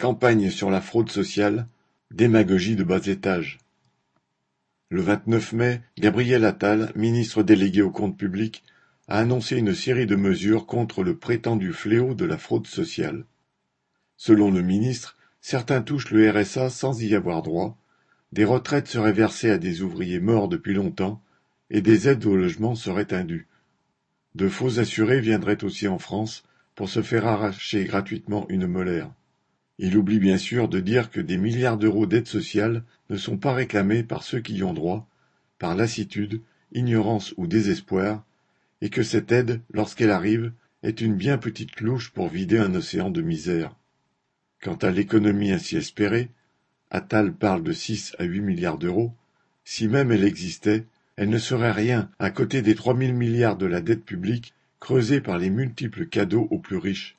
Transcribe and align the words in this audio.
Campagne 0.00 0.48
sur 0.50 0.70
la 0.70 0.80
fraude 0.80 1.10
sociale, 1.10 1.66
démagogie 2.12 2.76
de 2.76 2.84
bas 2.84 3.04
étage. 3.04 3.58
Le 4.90 5.00
vingt-neuf 5.00 5.52
mai, 5.52 5.80
Gabriel 5.98 6.44
Attal, 6.44 6.92
ministre 6.94 7.42
délégué 7.42 7.82
aux 7.82 7.90
comptes 7.90 8.16
publics, 8.16 8.62
a 9.08 9.18
annoncé 9.18 9.56
une 9.56 9.74
série 9.74 10.06
de 10.06 10.14
mesures 10.14 10.66
contre 10.66 11.02
le 11.02 11.16
prétendu 11.16 11.72
fléau 11.72 12.14
de 12.14 12.24
la 12.24 12.38
fraude 12.38 12.68
sociale. 12.68 13.24
Selon 14.16 14.52
le 14.52 14.62
ministre, 14.62 15.16
certains 15.40 15.82
touchent 15.82 16.12
le 16.12 16.30
RSA 16.30 16.70
sans 16.70 17.02
y 17.02 17.16
avoir 17.16 17.42
droit, 17.42 17.76
des 18.30 18.44
retraites 18.44 18.86
seraient 18.86 19.12
versées 19.12 19.50
à 19.50 19.58
des 19.58 19.82
ouvriers 19.82 20.20
morts 20.20 20.46
depuis 20.46 20.74
longtemps 20.74 21.20
et 21.70 21.80
des 21.80 22.08
aides 22.08 22.24
au 22.24 22.36
logement 22.36 22.76
seraient 22.76 23.12
indues. 23.12 23.48
De 24.36 24.48
faux 24.48 24.78
assurés 24.78 25.20
viendraient 25.20 25.64
aussi 25.64 25.88
en 25.88 25.98
France 25.98 26.44
pour 26.76 26.88
se 26.88 27.02
faire 27.02 27.26
arracher 27.26 27.84
gratuitement 27.84 28.46
une 28.48 28.68
molaire. 28.68 29.10
Il 29.78 29.96
oublie 29.96 30.18
bien 30.18 30.38
sûr 30.38 30.68
de 30.68 30.80
dire 30.80 31.10
que 31.10 31.20
des 31.20 31.38
milliards 31.38 31.78
d'euros 31.78 32.06
d'aide 32.06 32.26
sociale 32.26 32.82
ne 33.10 33.16
sont 33.16 33.36
pas 33.36 33.54
réclamés 33.54 34.02
par 34.02 34.22
ceux 34.22 34.40
qui 34.40 34.56
y 34.56 34.62
ont 34.62 34.74
droit, 34.74 35.08
par 35.58 35.76
lassitude, 35.76 36.40
ignorance 36.72 37.32
ou 37.36 37.46
désespoir, 37.46 38.24
et 38.80 38.90
que 38.90 39.02
cette 39.02 39.32
aide, 39.32 39.60
lorsqu'elle 39.72 40.10
arrive, 40.10 40.52
est 40.82 41.00
une 41.00 41.14
bien 41.14 41.38
petite 41.38 41.80
louche 41.80 42.10
pour 42.10 42.28
vider 42.28 42.58
un 42.58 42.74
océan 42.74 43.10
de 43.10 43.22
misère. 43.22 43.74
Quant 44.60 44.76
à 44.76 44.90
l'économie 44.90 45.52
ainsi 45.52 45.76
espérée, 45.76 46.30
Attal 46.90 47.32
parle 47.32 47.62
de 47.62 47.72
six 47.72 48.14
à 48.18 48.24
huit 48.24 48.40
milliards 48.40 48.78
d'euros, 48.78 49.12
si 49.64 49.88
même 49.88 50.10
elle 50.10 50.24
existait, 50.24 50.86
elle 51.16 51.28
ne 51.28 51.38
serait 51.38 51.72
rien 51.72 52.10
à 52.18 52.30
côté 52.30 52.62
des 52.62 52.74
trois 52.74 52.94
mille 52.94 53.14
milliards 53.14 53.56
de 53.56 53.66
la 53.66 53.80
dette 53.80 54.04
publique 54.04 54.54
creusée 54.80 55.20
par 55.20 55.38
les 55.38 55.50
multiples 55.50 56.06
cadeaux 56.06 56.48
aux 56.50 56.58
plus 56.58 56.78
riches. 56.78 57.17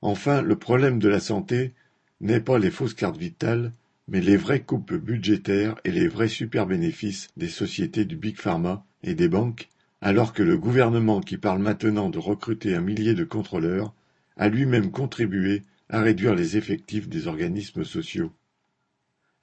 Enfin, 0.00 0.42
le 0.42 0.56
problème 0.56 0.98
de 0.98 1.08
la 1.08 1.20
santé 1.20 1.72
n'est 2.20 2.40
pas 2.40 2.58
les 2.58 2.70
fausses 2.70 2.94
cartes 2.94 3.16
vitales, 3.16 3.72
mais 4.06 4.20
les 4.20 4.36
vraies 4.36 4.62
coupes 4.62 4.94
budgétaires 4.94 5.76
et 5.84 5.90
les 5.90 6.08
vrais 6.08 6.28
super-bénéfices 6.28 7.28
des 7.36 7.48
sociétés 7.48 8.04
du 8.04 8.16
Big 8.16 8.36
Pharma 8.36 8.84
et 9.02 9.14
des 9.14 9.28
banques, 9.28 9.68
alors 10.00 10.32
que 10.32 10.42
le 10.42 10.56
gouvernement 10.56 11.20
qui 11.20 11.36
parle 11.36 11.60
maintenant 11.60 12.08
de 12.08 12.18
recruter 12.18 12.74
un 12.74 12.80
millier 12.80 13.14
de 13.14 13.24
contrôleurs 13.24 13.92
a 14.36 14.48
lui-même 14.48 14.90
contribué 14.90 15.62
à 15.88 16.00
réduire 16.00 16.34
les 16.34 16.56
effectifs 16.56 17.08
des 17.08 17.26
organismes 17.26 17.84
sociaux. 17.84 18.32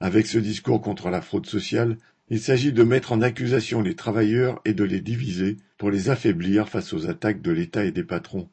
Avec 0.00 0.26
ce 0.26 0.38
discours 0.38 0.80
contre 0.80 1.10
la 1.10 1.20
fraude 1.20 1.46
sociale, 1.46 1.96
il 2.28 2.40
s'agit 2.40 2.72
de 2.72 2.82
mettre 2.82 3.12
en 3.12 3.22
accusation 3.22 3.82
les 3.82 3.94
travailleurs 3.94 4.60
et 4.64 4.74
de 4.74 4.84
les 4.84 5.00
diviser 5.00 5.58
pour 5.78 5.90
les 5.90 6.10
affaiblir 6.10 6.68
face 6.68 6.92
aux 6.92 7.08
attaques 7.08 7.42
de 7.42 7.52
l'État 7.52 7.84
et 7.84 7.92
des 7.92 8.04
patrons. 8.04 8.48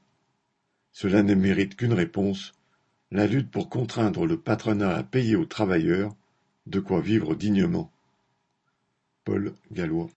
Cela 0.93 1.23
ne 1.23 1.33
mérite 1.33 1.75
qu'une 1.75 1.93
réponse, 1.93 2.53
la 3.11 3.27
lutte 3.27 3.49
pour 3.49 3.69
contraindre 3.69 4.25
le 4.25 4.39
patronat 4.39 4.95
à 4.95 5.03
payer 5.03 5.35
aux 5.35 5.45
travailleurs 5.45 6.15
de 6.67 6.79
quoi 6.79 7.01
vivre 7.01 7.35
dignement. 7.35 7.91
Paul 9.25 9.53
Gallois 9.71 10.09